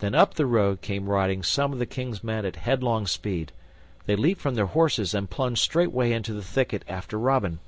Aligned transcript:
Then 0.00 0.16
up 0.16 0.34
the 0.34 0.46
road 0.46 0.80
came 0.80 1.08
riding 1.08 1.44
some 1.44 1.72
of 1.72 1.78
the 1.78 1.86
King's 1.86 2.24
men 2.24 2.44
at 2.44 2.56
headlong 2.56 3.06
speed. 3.06 3.52
They 4.04 4.16
leaped 4.16 4.40
from 4.40 4.56
their 4.56 4.66
horses 4.66 5.14
and 5.14 5.30
plunged 5.30 5.60
straightway 5.62 6.10
into 6.10 6.32
the 6.34 6.42
thicket 6.42 6.84
after 6.88 7.16
Robin. 7.16 7.60